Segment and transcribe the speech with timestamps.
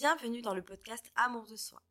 [0.00, 1.82] Bienvenue dans le podcast Amour de soi.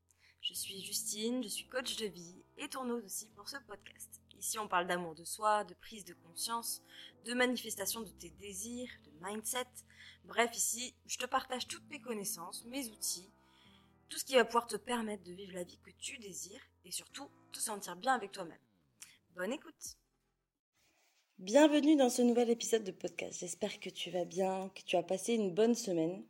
[0.42, 4.20] Je suis Justine, je suis coach de vie et tourneuse aussi pour ce podcast.
[4.40, 6.82] Ici, on parle d'amour de soi, de prise de conscience,
[7.26, 9.68] de manifestation de tes désirs, de mindset.
[10.24, 13.30] Bref, ici, je te partage toutes mes connaissances, mes outils,
[14.10, 16.92] tout ce qui va pouvoir te permettre de vivre la vie que tu désires et
[16.92, 18.58] surtout te sentir bien avec toi-même.
[19.36, 19.98] Bonne écoute
[21.38, 23.42] Bienvenue dans ce nouvel épisode de podcast.
[23.42, 26.26] J'espère que tu vas bien, que tu as passé une bonne semaine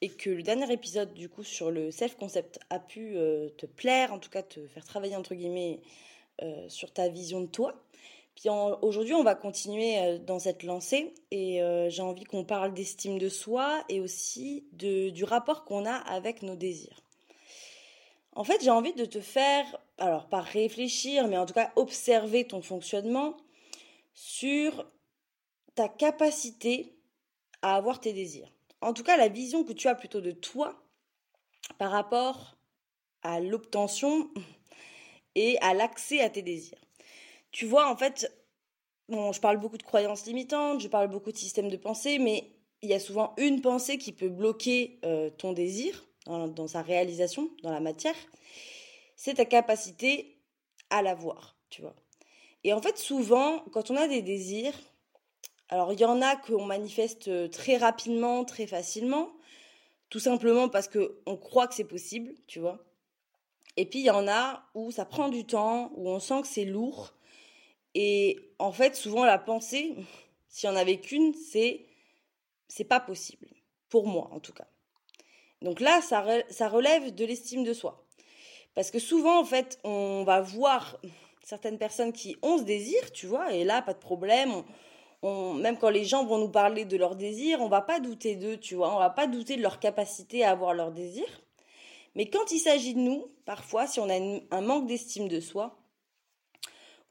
[0.00, 4.12] et que le dernier épisode du coup sur le self-concept a pu euh, te plaire,
[4.12, 5.80] en tout cas te faire travailler entre guillemets
[6.42, 7.74] euh, sur ta vision de toi.
[8.34, 13.18] Puis aujourd'hui, on va continuer euh, dans cette lancée et j'ai envie qu'on parle d'estime
[13.18, 17.02] de soi et aussi de, du rapport qu'on a avec nos désirs.
[18.32, 19.64] En fait, j'ai envie de te faire,
[19.98, 23.36] alors pas réfléchir, mais en tout cas observer ton fonctionnement
[24.14, 24.86] sur
[25.74, 26.94] ta capacité
[27.60, 30.82] à avoir tes désirs en tout cas la vision que tu as plutôt de toi
[31.78, 32.56] par rapport
[33.22, 34.30] à l'obtention
[35.34, 36.78] et à l'accès à tes désirs.
[37.52, 38.32] Tu vois, en fait,
[39.08, 42.52] bon, je parle beaucoup de croyances limitantes, je parle beaucoup de systèmes de pensée, mais
[42.82, 47.50] il y a souvent une pensée qui peut bloquer euh, ton désir dans, sa réalisation,
[47.62, 48.14] dans la matière,
[49.16, 50.38] c'est ta capacité
[50.90, 51.94] à l'avoir, tu vois.
[52.62, 54.78] Et en fait, souvent, quand on a des désirs,
[55.70, 59.30] alors, il y en a qu'on manifeste euh, très rapidement, très facilement,
[60.08, 62.84] tout simplement parce qu'on croit que c'est possible, tu vois.
[63.76, 66.48] Et puis, il y en a où ça prend du temps, où on sent que
[66.48, 67.14] c'est lourd.
[67.94, 69.94] Et en fait, souvent, la pensée,
[70.48, 71.86] s'il y en avait qu'une, c'est
[72.66, 73.48] c'est pas possible.
[73.88, 74.66] Pour moi, en tout cas.
[75.62, 78.04] Donc là, ça, ça relève de l'estime de soi.
[78.74, 81.00] Parce que souvent, en fait, on va voir
[81.42, 84.62] certaines personnes qui ont ce désir, tu vois, et là, pas de problème,
[85.22, 88.56] même quand les gens vont nous parler de leurs désirs, on va pas douter d'eux,
[88.56, 91.42] tu vois, on va pas douter de leur capacité à avoir leurs désirs.
[92.14, 94.14] Mais quand il s'agit de nous, parfois, si on a
[94.50, 95.76] un manque d'estime de soi,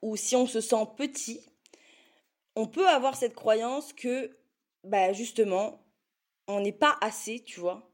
[0.01, 1.41] ou si on se sent petit,
[2.55, 4.37] on peut avoir cette croyance que,
[4.83, 5.83] bah, justement,
[6.47, 7.91] on n'est pas assez, tu vois,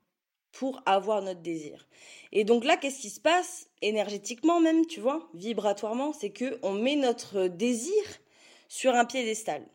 [0.52, 1.88] pour avoir notre désir.
[2.32, 6.72] Et donc là, qu'est-ce qui se passe énergétiquement même, tu vois, vibratoirement, c'est que on
[6.72, 8.04] met notre désir
[8.70, 9.68] sur un piédestal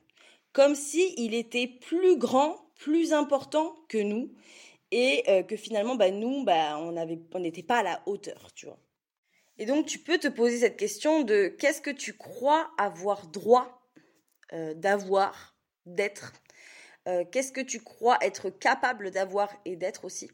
[0.53, 4.33] comme si il était plus grand, plus important que nous,
[4.91, 8.79] et euh, que finalement, bah, nous, bah, on n'était pas à la hauteur, tu vois.
[9.59, 13.87] Et donc, tu peux te poser cette question de qu'est-ce que tu crois avoir droit
[14.53, 15.55] euh, d'avoir,
[15.87, 16.33] d'être
[17.07, 20.31] euh, Qu'est-ce que tu crois être capable d'avoir et d'être aussi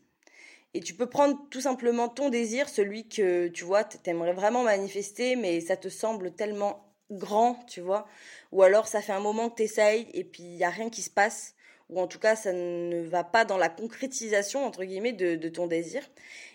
[0.75, 4.63] et tu peux prendre tout simplement ton désir, celui que tu vois, tu aimerais vraiment
[4.63, 8.07] manifester, mais ça te semble tellement grand, tu vois.
[8.53, 10.91] Ou alors ça fait un moment que tu essayes et puis il n'y a rien
[10.91, 11.55] qui se passe.
[11.89, 15.69] Ou en tout cas, ça ne va pas dans la concrétisation, entre guillemets, de, ton
[15.69, 16.03] désir.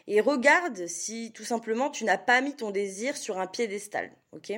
[0.08, 4.52] Et regarde si tout simplement tu n'as pas mis ton désir sur un piédestal, ok?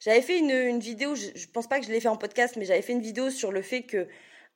[0.00, 2.66] J'avais fait une, vidéo, je, ne pense pas que je l'ai fait en podcast, mais
[2.66, 4.06] j'avais fait une vidéo sur le fait que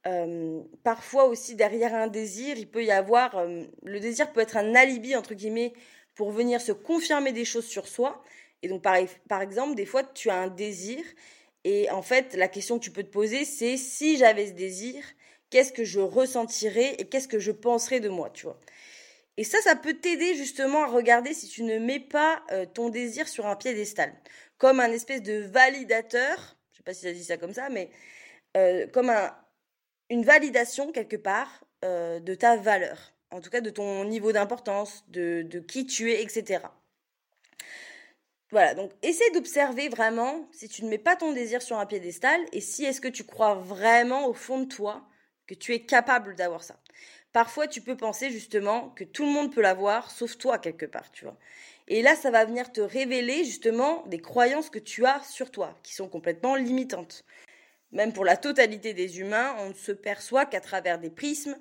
[0.07, 4.59] euh, parfois aussi derrière un désir, il peut y avoir, euh, le désir peut être
[4.59, 5.73] un alibi, entre guillemets,
[6.15, 8.23] pour venir se confirmer des choses sur soi,
[8.63, 11.03] et donc, par, exemple, des fois, tu as un désir.
[11.65, 15.03] Et en fait, la question que tu peux te poser, c'est si j'avais ce désir,
[15.51, 18.61] qu'est-ce que je ressentirais et qu'est-ce que je penserais de moi, tu vois?
[19.37, 22.91] Et ça, ça peut t'aider justement à regarder si tu ne mets pas euh, ton
[22.91, 24.13] désir sur un piédestal,
[24.59, 27.91] comme un espèce de validateur, je sais pas si ça dit ça comme ça, mais
[28.57, 29.35] euh, comme un,
[30.11, 35.05] une validation quelque part euh, de ta valeur, en tout cas de ton niveau d'importance,
[35.09, 36.61] de, de qui tu es, etc.
[38.53, 42.41] Voilà, donc essaie d'observer vraiment si tu ne mets pas ton désir sur un piédestal
[42.53, 45.07] et si est-ce que tu crois vraiment au fond de toi
[45.47, 46.77] que tu es capable d'avoir ça.
[47.33, 51.13] Parfois, tu peux penser justement que tout le monde peut l'avoir, sauf toi quelque part,
[51.13, 51.37] tu vois.
[51.87, 55.79] Et là, ça va venir te révéler justement des croyances que tu as sur toi,
[55.83, 57.25] qui sont complètement limitantes.
[57.93, 61.57] Même pour la totalité des humains, on ne se perçoit qu'à travers des prismes,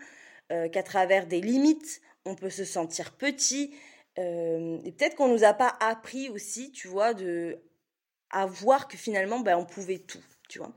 [0.51, 2.01] euh, qu'à travers des limites.
[2.25, 3.74] On peut se sentir petit,
[4.17, 7.59] et peut-être qu'on nous a pas appris aussi, tu vois, de
[8.31, 10.73] à voir que finalement, ben, on pouvait tout, tu vois.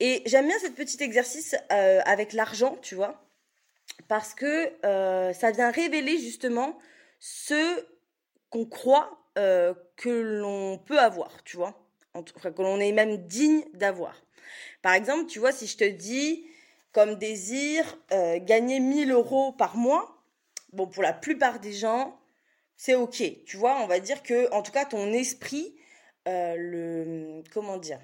[0.00, 3.28] Et j'aime bien ce petit exercice avec l'argent, tu vois,
[4.08, 4.72] parce que
[5.32, 6.78] ça vient révéler justement
[7.20, 7.86] ce
[8.50, 14.20] qu'on croit que l'on peut avoir, tu vois, enfin, que l'on est même digne d'avoir.
[14.82, 16.46] Par exemple, tu vois, si je te dis
[16.92, 20.22] comme désir gagner 1000 euros par mois,
[20.72, 22.18] bon, pour la plupart des gens,
[22.84, 23.22] c'est ok.
[23.46, 25.76] Tu vois, on va dire que, en tout cas, ton esprit,
[26.26, 28.00] euh, le, comment dire,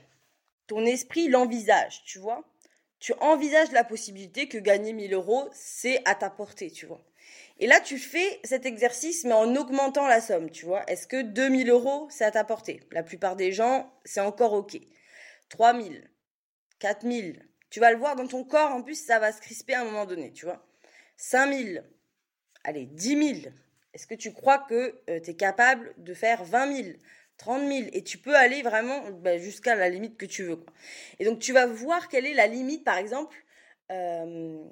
[0.68, 2.44] ton esprit l'envisage, tu vois.
[3.00, 7.04] Tu envisages la possibilité que gagner 1000 euros, c'est à ta portée, tu vois.
[7.58, 10.84] Et là, tu fais cet exercice, mais en augmentant la somme, tu vois.
[10.88, 12.80] Est-ce que 2000 euros, c'est à ta portée?
[12.92, 14.78] La plupart des gens, c'est encore OK.
[15.48, 16.08] 3000,
[16.78, 19.80] 4000, tu vas le voir dans ton corps, en plus, ça va se crisper à
[19.80, 20.64] un moment donné, tu vois.
[21.16, 21.82] 5000,
[22.62, 23.52] allez, 10 000.
[23.94, 26.88] Est-ce que tu crois que euh, tu es capable de faire 20 000
[27.38, 30.58] 30 000 et tu peux aller vraiment bah, jusqu'à la limite que tu veux.
[31.18, 33.36] Et donc tu vas voir quelle est la limite, par exemple,
[33.90, 34.64] euh,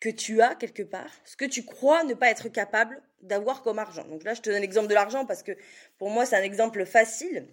[0.00, 3.78] que tu as quelque part, ce que tu crois ne pas être capable d'avoir comme
[3.78, 4.04] argent.
[4.08, 5.52] Donc là, je te donne l'exemple de l'argent parce que
[5.96, 7.46] pour moi, c'est un exemple facile.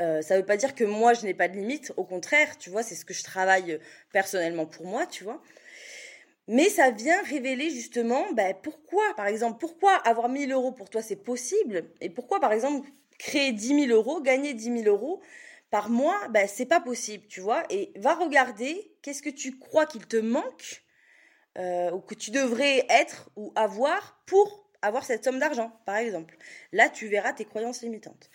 [0.00, 1.92] Euh, ça ne veut pas dire que moi, je n'ai pas de limite.
[1.96, 3.78] Au contraire, tu vois, c'est ce que je travaille
[4.12, 5.42] personnellement pour moi, tu vois.
[6.48, 11.02] Mais ça vient révéler justement ben, pourquoi, par exemple, pourquoi avoir 1000 euros pour toi
[11.02, 15.20] c'est possible et pourquoi, par exemple, créer 10 000 euros, gagner 10 000 euros
[15.70, 17.62] par mois, ben, c'est pas possible, tu vois.
[17.68, 20.82] Et va regarder qu'est-ce que tu crois qu'il te manque
[21.58, 26.36] euh, ou que tu devrais être ou avoir pour avoir cette somme d'argent, par exemple.
[26.72, 28.30] Là, tu verras tes croyances limitantes.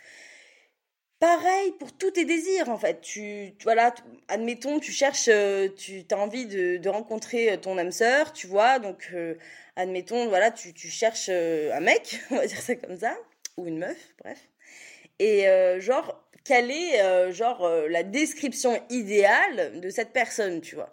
[1.23, 2.99] Pareil pour tous tes désirs, en fait.
[2.99, 3.95] Tu, voilà,
[4.27, 8.79] admettons, tu cherches, euh, tu as envie de, rencontrer euh, ton âme sœur, tu vois,
[8.79, 9.09] donc
[9.77, 13.15] admettons, voilà, tu, tu cherches un mec, on va dire ça comme ça,
[13.55, 14.37] ou une meuf, bref.
[15.19, 15.45] Et
[15.79, 20.91] genre, quelle est genre la description idéale de cette personne, tu vois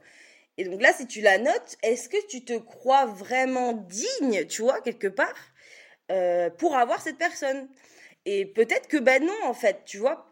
[0.58, 4.60] et donc là, si tu la notes, est-ce que tu te crois vraiment digne, tu
[4.60, 5.34] vois, quelque part,
[6.12, 7.66] euh, pour avoir cette personne?
[8.26, 10.26] Et peut-être que ben non, en fait, tu vois.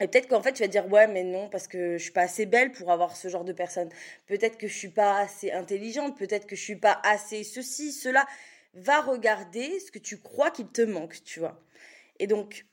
[0.00, 2.22] Et peut-être qu'en fait, tu vas dire, ouais, mais non, parce que je suis pas
[2.22, 3.88] assez belle pour avoir ce genre de personne.
[4.26, 8.26] Peut-être que je suis pas assez intelligente, peut-être que je suis pas assez ceci, cela.
[8.74, 11.62] Va regarder ce que tu crois qu'il te manque, tu vois.
[12.18, 12.66] Et donc,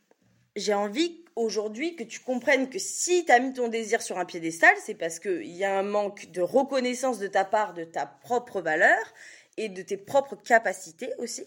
[0.55, 4.25] j'ai envie aujourd'hui que tu comprennes que si tu as mis ton désir sur un
[4.25, 8.05] piédestal, c'est parce qu'il y a un manque de reconnaissance de ta part de ta
[8.05, 9.13] propre valeur
[9.57, 11.45] et de tes propres capacités aussi.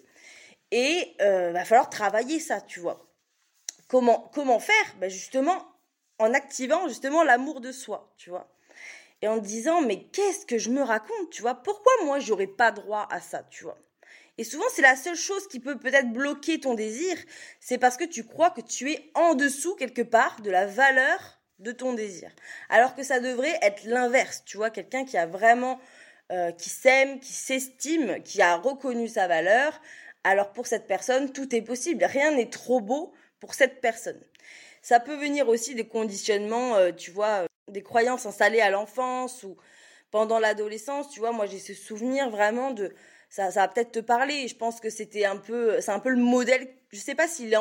[0.70, 3.06] Et euh, va falloir travailler ça, tu vois.
[3.88, 4.94] Comment, comment faire?
[4.98, 5.64] Ben Justement,
[6.18, 8.48] en activant justement l'amour de soi, tu vois.
[9.22, 11.54] Et en disant, mais qu'est-ce que je me raconte, tu vois?
[11.54, 13.78] Pourquoi moi, j'aurais pas droit à ça, tu vois?
[14.36, 17.16] Et souvent, c'est la seule chose qui peut peut-être bloquer ton désir,
[17.60, 21.38] c'est parce que tu crois que tu es en dessous quelque part de la valeur
[21.60, 22.30] de ton désir.
[22.68, 25.80] Alors que ça devrait être l'inverse, tu vois, quelqu'un qui a vraiment,
[26.32, 29.80] euh, qui s'aime, qui s'estime, qui a reconnu sa valeur.
[30.24, 32.04] Alors pour cette personne, tout est possible.
[32.04, 34.20] Rien n'est trop beau pour cette personne.
[34.82, 39.42] Ça peut venir aussi des conditionnements, euh, tu vois, euh, des croyances installées à l'enfance
[39.42, 39.56] ou
[40.10, 41.10] pendant l'adolescence.
[41.10, 42.92] Tu vois, moi j'ai ce souvenir vraiment de
[43.28, 44.48] ça, va peut-être te parler.
[44.48, 46.68] Je pense que c'était un peu, c'est un peu le modèle.
[46.92, 47.58] Je sais pas s'il est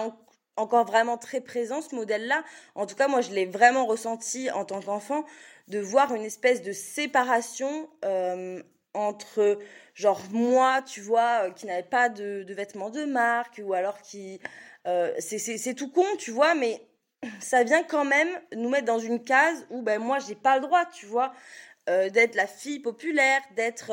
[0.55, 2.43] encore vraiment très présent ce modèle-là.
[2.75, 5.25] En tout cas, moi, je l'ai vraiment ressenti en tant qu'enfant
[5.67, 8.61] de voir une espèce de séparation euh,
[8.93, 9.59] entre
[9.95, 14.39] genre moi, tu vois, euh, qui n'avait pas de, vêtements de marque ou alors qui
[14.87, 16.81] euh, c'est tout con, tu vois, mais
[17.39, 20.61] ça vient quand même nous mettre dans une case où ben moi j'ai pas le
[20.61, 21.33] droit, tu vois,
[21.87, 23.91] d'être la fille populaire, d'être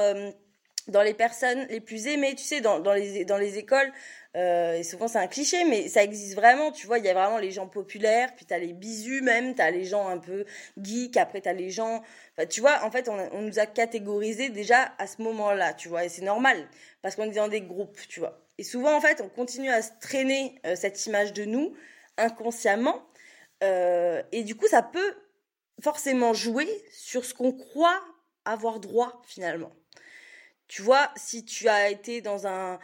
[0.91, 3.91] dans les personnes les plus aimées, tu sais, dans, dans, les, dans les écoles,
[4.37, 7.15] euh, et souvent c'est un cliché, mais ça existe vraiment, tu vois, il y a
[7.15, 10.19] vraiment les gens populaires, puis tu as les bisous même, tu as les gens un
[10.19, 10.45] peu
[10.81, 12.03] geeks, après tu as les gens...
[12.37, 15.89] Enfin, tu vois, en fait, on, on nous a catégorisés déjà à ce moment-là, tu
[15.89, 16.69] vois, et c'est normal,
[17.03, 18.47] parce qu'on est dans des groupes, tu vois.
[18.59, 21.75] Et souvent, en fait, on continue à se traîner euh, cette image de nous,
[22.19, 23.03] inconsciemment,
[23.63, 25.15] euh, et du coup, ça peut
[25.83, 28.01] forcément jouer sur ce qu'on croit
[28.45, 29.73] avoir droit, finalement.
[30.71, 32.79] Tu vois, si tu as été dans un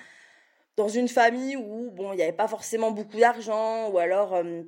[0.77, 4.63] dans une famille où bon, il n'y avait pas forcément beaucoup d'argent ou alors euh,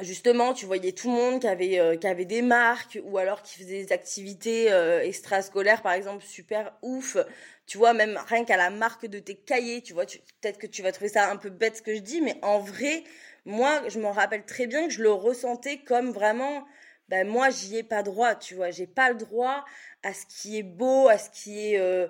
[0.00, 3.42] justement, tu voyais tout le monde qui avait euh, qui avait des marques ou alors
[3.42, 7.18] qui faisait des activités euh, extrascolaires par exemple super ouf.
[7.66, 10.82] Tu vois même rien qu'à la marque de tes cahiers, tu vois, peut-être que tu
[10.82, 13.04] vas trouver ça un peu bête ce que je dis mais en vrai,
[13.44, 16.64] moi, je m'en rappelle très bien que je le ressentais comme vraiment
[17.10, 19.64] ben moi j'y ai pas droit, tu vois, j'ai pas le droit
[20.02, 22.08] à ce qui est beau, à ce qui est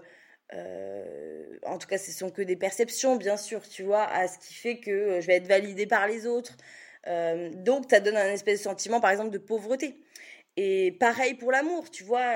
[0.52, 4.54] en tout cas, ce sont que des perceptions, bien sûr, tu vois, à ce qui
[4.54, 6.56] fait que euh, je vais être validée par les autres.
[7.06, 9.96] Euh, donc, ça donne un espèce de sentiment, par exemple, de pauvreté.
[10.56, 12.34] Et pareil pour l'amour, tu vois.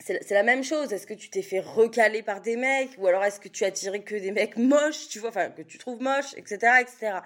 [0.00, 0.92] c'est la même chose.
[0.92, 3.72] Est-ce que tu t'es fait recaler par des mecs ou alors est-ce que tu as
[3.72, 7.18] tiré que des mecs moches, tu vois, enfin que tu trouves moches, etc., etc.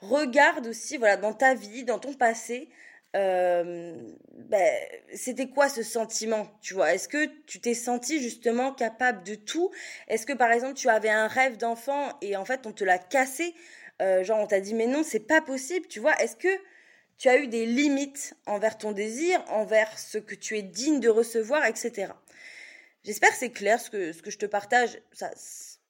[0.00, 2.68] Regarde aussi, voilà, dans ta vie, dans ton passé,
[3.16, 3.94] euh,
[4.34, 4.74] ben,
[5.14, 6.94] c'était quoi ce sentiment, tu vois?
[6.94, 9.70] Est-ce que tu t'es senti justement capable de tout?
[10.08, 12.98] Est-ce que par exemple tu avais un rêve d'enfant et en fait on te l'a
[12.98, 13.54] cassé?
[14.02, 16.14] Euh, Genre on t'a dit mais non c'est pas possible, tu vois?
[16.20, 16.48] Est-ce que
[17.18, 21.08] tu as eu des limites envers ton désir, envers ce que tu es digne de
[21.08, 22.12] recevoir, etc.
[23.04, 25.00] J'espère que c'est clair ce que, ce que je te partage.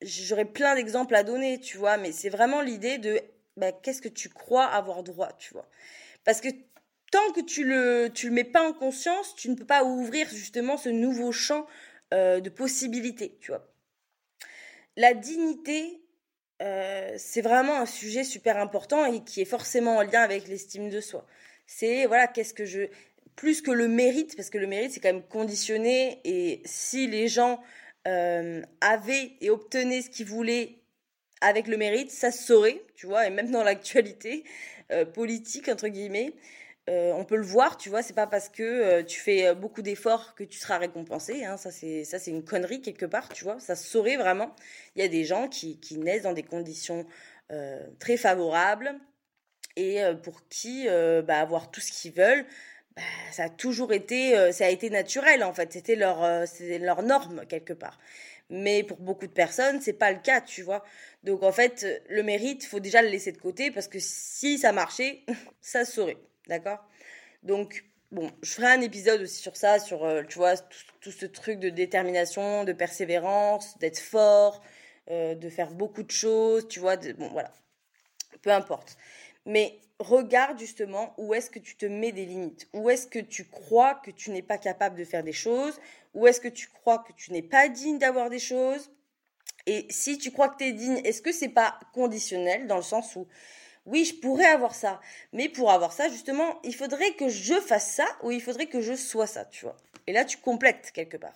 [0.03, 3.21] J'aurais plein d'exemples à donner, tu vois, mais c'est vraiment l'idée de
[3.57, 5.69] bah, qu'est-ce que tu crois avoir droit, tu vois?
[6.25, 6.49] Parce que
[7.11, 10.29] tant que tu le, tu le mets pas en conscience, tu ne peux pas ouvrir
[10.29, 11.67] justement ce nouveau champ
[12.15, 13.67] euh, de possibilités, tu vois.
[14.97, 16.03] La dignité,
[16.63, 20.91] euh, c'est vraiment un sujet super important et qui est forcément en lien avec l'estime
[20.91, 21.27] de soi.
[21.67, 22.89] C'est, voilà, qu'est-ce que je...
[23.37, 27.29] Plus que le mérite, parce que le mérite, c'est quand même conditionné, et si les
[27.29, 27.61] gens
[28.09, 30.81] euh, avaient et obtenaient ce qu'ils voulaient
[31.41, 34.43] avec le mérite, ça se saurait, tu vois, et même dans l'actualité
[35.15, 36.33] politique, entre guillemets,
[36.89, 39.55] euh, on peut le voir, tu vois, c'est pas parce que euh, tu fais euh,
[39.55, 41.45] beaucoup d'efforts que tu seras récompensé.
[41.45, 43.61] Hein, ça, c'est une connerie quelque part, tu vois.
[43.61, 44.55] Ça saurait vraiment.
[44.97, 47.07] Il y a des gens qui, naissent dans des conditions
[47.99, 48.95] très favorables
[49.77, 50.87] et pour qui
[51.25, 52.45] bah, avoir tout ce qu'ils veulent,
[52.95, 53.03] bah,
[53.33, 55.73] ça a toujours été, ça a été naturel en fait.
[55.73, 56.21] C'était leur,
[56.81, 57.99] leur norme quelque part.
[58.51, 60.85] Mais pour beaucoup de personnes, c'est pas le cas, tu vois.
[61.25, 64.73] Donc en fait, le mérite, faut déjà le laisser de côté parce que si ça
[64.73, 65.23] marchait,
[65.63, 66.19] ça saurait.
[66.49, 66.85] D'accord?
[67.43, 70.57] Donc, bon, je ferai un épisode aussi sur ça, sur, euh, tu vois,
[71.01, 74.63] tout, ce truc de détermination, de persévérance, d'être fort,
[75.11, 77.53] euh, de faire beaucoup de choses, tu vois, bon, voilà.
[78.43, 78.97] Peu importe.
[79.47, 82.69] Mais regarde justement où est-ce que tu te mets des limites.
[82.73, 85.81] Où est-ce que tu crois que tu n'es pas capable de faire des choses?
[86.15, 88.91] Où est-ce que tu crois que tu n'es pas digne d'avoir des choses?
[89.67, 92.83] Et si tu crois que tu es digne, est-ce que c'est pas conditionnel dans le
[92.83, 93.27] sens où
[93.89, 95.01] oui, je pourrais avoir ça.
[95.33, 98.81] Mais pour avoir ça, justement, il faudrait que je fasse ça ou il faudrait que
[98.81, 99.77] je sois ça, tu vois.
[100.07, 101.35] Et là, tu complètes quelque part.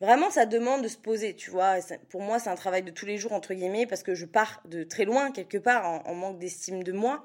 [0.00, 1.76] Vraiment, ça demande de se poser, tu vois.
[2.10, 4.62] Pour moi, c'est un travail de tous les jours, entre guillemets, parce que je pars
[4.66, 7.24] de très loin, quelque part, en, manque d'estime de moi.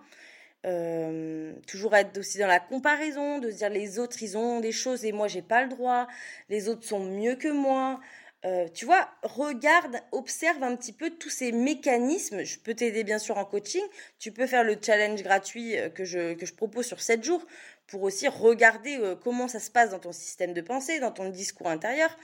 [0.66, 4.72] Euh, toujours être aussi dans la comparaison, de se dire les autres, ils ont des
[4.72, 6.08] choses et moi, j'ai pas le droit.
[6.50, 8.00] Les autres sont mieux que moi.
[8.46, 12.44] Euh, tu vois, regarde, observe un petit peu tous ces mécanismes.
[12.44, 13.84] Je peux t'aider bien sûr en coaching.
[14.20, 17.46] Tu peux faire le challenge gratuit euh, que je, que je propose sur 7 jours
[17.88, 21.30] pour aussi regarder euh, comment ça se passe dans ton système de pensée, dans ton
[21.30, 22.18] discours intérieur,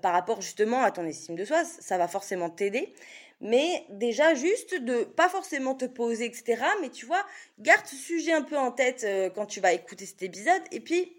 [0.00, 1.64] par rapport justement à ton estime de soi.
[1.64, 2.92] Ça va forcément t'aider.
[3.40, 6.62] Mais déjà, juste de pas forcément te poser, etc.
[6.80, 7.24] Mais tu vois,
[7.58, 10.62] garde ce sujet un peu en tête quand tu vas écouter cet épisode.
[10.70, 11.12] Et puis,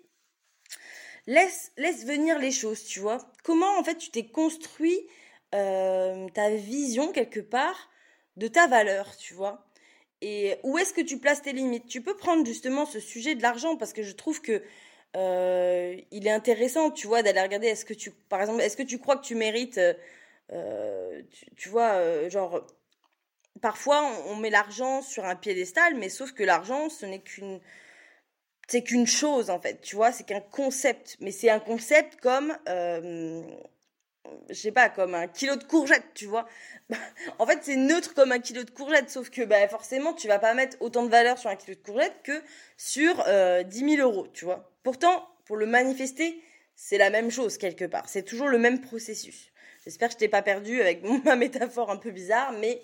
[1.28, 3.18] laisse, laisse venir les choses, tu vois.
[3.44, 5.08] Comment en fait tu t'es construit
[5.54, 7.90] euh, ta vision quelque part
[8.38, 9.66] de ta valeur, tu vois.
[10.22, 11.88] Et où est-ce que tu places tes limites?
[11.88, 14.64] Tu peux prendre justement ce sujet de l'argent parce que je trouve que
[15.16, 17.68] euh, il est intéressant, tu vois, d'aller regarder.
[17.68, 19.80] Est-ce que tu, par exemple, est-ce que tu crois que tu mérites,
[20.52, 21.22] euh,
[21.56, 22.66] tu, vois, genre,
[23.62, 27.60] parfois on met l'argent sur un piédestal, mais sauf que l'argent, ce n'est qu'une
[28.68, 32.58] c'est qu'une chose en fait, tu vois, c'est qu'un concept, mais c'est un concept comme,
[32.70, 33.42] euh,
[34.50, 36.48] je sais pas, comme un kilo de courgettes, tu vois.
[37.40, 40.40] en fait, c'est neutre comme un kilo de courgettes, sauf que bah, forcément, tu vas
[40.40, 42.42] pas mettre autant de valeur sur un kilo de courgettes que
[42.78, 44.72] sur euh, 10 000 euros, tu vois.
[44.84, 46.42] Pourtant, pour le manifester,
[46.76, 49.52] c'est la même chose quelque part, c'est toujours le même processus.
[49.84, 52.82] J'espère que je t'ai pas perdu avec ma métaphore un peu bizarre, mais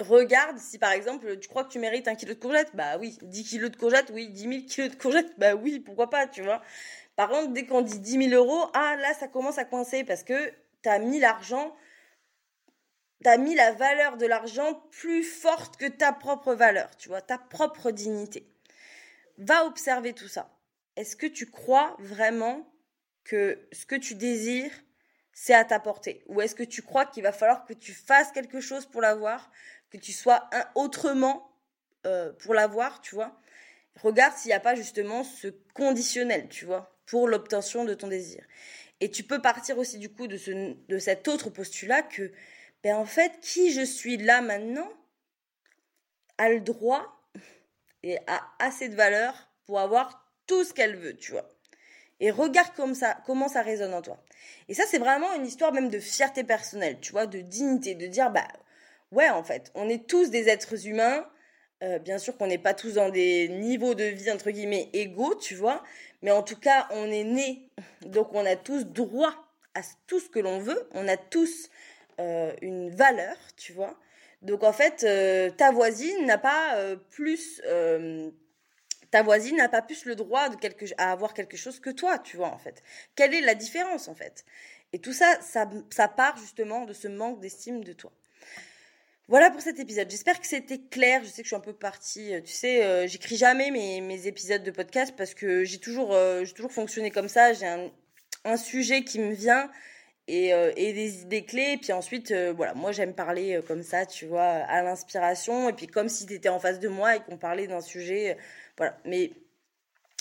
[0.00, 3.18] regarde si par exemple tu crois que tu mérites un kilo de courgettes, bah oui,
[3.22, 6.42] 10 kilos de courgettes, oui, 10 000 kilos de courgettes, bah oui, pourquoi pas, tu
[6.42, 6.62] vois.
[7.16, 10.24] Par contre, dès qu'on dit 10 000 euros, ah là, ça commence à coincer parce
[10.24, 11.74] que tu as mis l'argent,
[13.22, 17.22] tu as mis la valeur de l'argent plus forte que ta propre valeur, tu vois,
[17.22, 18.48] ta propre dignité.
[19.38, 20.50] Va observer tout ça.
[20.96, 22.68] Est-ce que tu crois vraiment
[23.24, 24.72] que ce que tu désires,
[25.32, 26.22] c'est à ta portée?
[26.26, 29.50] Ou est-ce que tu crois qu'il va falloir que tu fasses quelque chose pour l'avoir
[29.94, 31.48] que tu sois autrement
[32.04, 33.38] euh, pour l'avoir, tu vois.
[34.02, 38.44] Regarde s'il n'y a pas justement ce conditionnel, tu vois, pour l'obtention de ton désir.
[39.00, 42.32] Et tu peux partir aussi du coup de, ce, de cet autre postulat que,
[42.82, 44.90] ben en fait, qui je suis là maintenant
[46.38, 47.22] a le droit
[48.02, 51.48] et a assez de valeur pour avoir tout ce qu'elle veut, tu vois.
[52.18, 54.18] Et regarde comme ça, comment ça résonne en toi.
[54.68, 58.06] Et ça, c'est vraiment une histoire même de fierté personnelle, tu vois, de dignité, de
[58.06, 58.48] dire, bah,
[59.14, 61.26] ouais, en fait, on est tous des êtres humains.
[61.82, 65.34] Euh, bien sûr qu'on n'est pas tous dans des niveaux de vie, entre guillemets, égaux,
[65.34, 65.82] tu vois.
[66.22, 67.68] Mais en tout cas, on est nés.
[68.02, 69.34] Donc, on a tous droit
[69.74, 70.88] à tout ce que l'on veut.
[70.92, 71.68] On a tous
[72.20, 73.98] euh, une valeur, tu vois.
[74.42, 76.76] Donc, en fait, euh, ta voisine n'a pas
[77.10, 77.62] plus.
[79.10, 80.48] ta voisine n'a pas plus le droit
[80.98, 82.82] à avoir quelque chose que toi, tu vois, en fait.
[83.14, 84.44] Quelle est la différence, en fait?
[84.92, 88.12] Et tout ça, ça part justement de ce manque d'estime de toi.
[89.28, 90.10] Voilà pour cet épisode.
[90.10, 91.22] J'espère que c'était clair.
[91.24, 92.34] Je sais que je suis un peu partie.
[92.34, 96.12] Euh, tu sais, euh, j'écris jamais mes, mes, épisodes de podcast parce que j'ai toujours,
[96.12, 97.54] euh, toujours fonctionné comme ça.
[97.54, 97.90] J'ai un,
[98.44, 99.70] un, sujet qui me vient
[100.28, 101.72] et, et des idées clés.
[101.72, 105.70] Et puis ensuite, voilà, moi j'aime parler comme ça, tu vois, à l'inspiration.
[105.70, 108.36] Et puis comme si tu étais en face de moi et qu'on parlait d'un sujet,
[108.76, 108.98] voilà.
[109.06, 109.32] Mais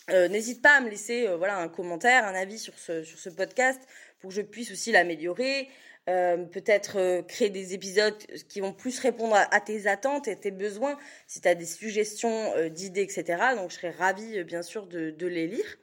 [0.09, 3.81] n'hésite pas à me laisser voilà un commentaire, un avis sur ce, sur ce podcast
[4.19, 5.69] pour que je puisse aussi l'améliorer.
[6.09, 8.17] Euh, peut-être euh, créer des épisodes
[8.49, 12.51] qui vont plus répondre à, tes attentes et tes besoins, si tu as des suggestions
[12.57, 13.55] euh, d'idées, etc.
[13.55, 15.77] Donc je serais ravie, bien sûr, de, les lire.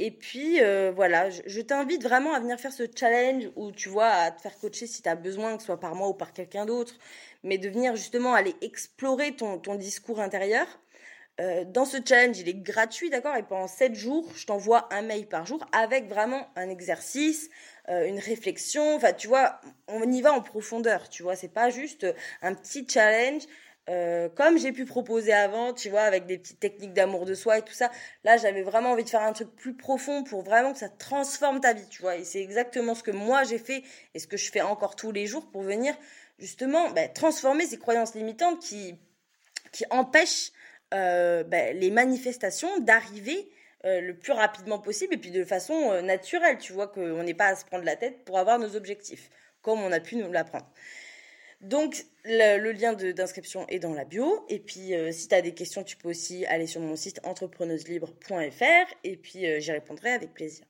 [0.00, 0.58] Et puis,
[0.96, 4.40] voilà, je, je t'invite vraiment à venir faire ce challenge où, tu vois, à te
[4.40, 6.98] faire coacher si tu as besoin, que ce soit par moi ou par quelqu'un d'autre,
[7.44, 10.66] mais de venir justement aller explorer ton, ton discours intérieur.
[11.38, 15.26] Dans ce challenge, il est gratuit, d'accord Et pendant 7 jours, je t'envoie un mail
[15.26, 17.50] par jour avec vraiment un exercice,
[17.88, 18.94] euh, une réflexion.
[18.94, 21.34] Enfin, tu vois, on y va en profondeur, tu vois.
[21.34, 22.06] C'est pas juste
[22.42, 23.42] un petit challenge.
[23.90, 27.58] Euh, comme j'ai pu proposer avant, tu vois, avec des petites techniques d'amour de soi
[27.58, 27.90] et tout ça,
[28.24, 31.60] là j'avais vraiment envie de faire un truc plus profond pour vraiment que ça transforme
[31.60, 32.16] ta vie, tu vois.
[32.16, 33.82] Et c'est exactement ce que moi j'ai fait
[34.14, 35.94] et ce que je fais encore tous les jours pour venir
[36.38, 38.94] justement bah, transformer ces croyances limitantes qui,
[39.70, 40.52] qui empêchent
[40.92, 43.48] euh, bah, les manifestations d'arriver
[43.84, 47.34] euh, le plus rapidement possible et puis de façon euh, naturelle, tu vois, qu'on n'ait
[47.34, 49.30] pas à se prendre la tête pour avoir nos objectifs,
[49.62, 50.70] comme on a pu nous l'apprendre.
[51.60, 54.44] Donc, le, lien d'inscription est dans la bio.
[54.50, 58.94] Et puis, si tu as des questions, tu peux aussi aller sur mon site entrepreneuselibre.fr
[59.02, 60.66] et puis j'y répondrai avec plaisir.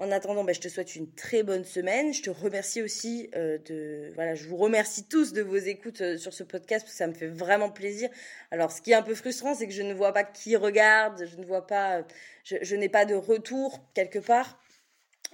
[0.00, 2.14] En attendant, bah, je te souhaite une très bonne semaine.
[2.14, 4.12] Je te remercie aussi euh, de...
[4.14, 7.26] Voilà, je vous remercie tous de vos écoutes euh, sur ce podcast ça me fait
[7.26, 8.08] vraiment plaisir.
[8.52, 11.26] Alors, ce qui est un peu frustrant, c'est que je ne vois pas qui regarde,
[11.26, 12.04] je ne vois pas...
[12.44, 14.60] Je, n'ai pas de retour quelque part.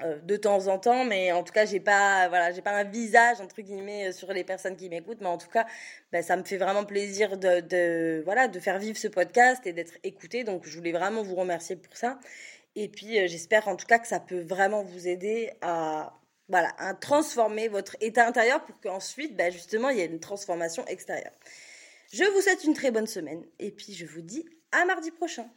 [0.02, 2.82] Euh, de temps en temps, mais en tout cas, j'ai pas, voilà, j'ai pas un
[2.82, 5.66] visage entre guillemets sur les personnes qui m'écoutent, mais en tout cas,
[6.10, 9.72] bah, ça me fait vraiment plaisir de, de, voilà, de faire vivre ce podcast et
[9.72, 10.42] d'être écouté.
[10.42, 12.18] Donc, je voulais vraiment vous remercier pour ça.
[12.76, 16.74] Et puis, euh, j'espère en tout cas que ça peut vraiment vous aider à, voilà,
[16.78, 21.32] à transformer votre état intérieur pour qu'ensuite, bah, justement, il y ait une transformation extérieure.
[22.12, 25.48] Je vous souhaite une très bonne semaine et puis je vous dis à mardi prochain.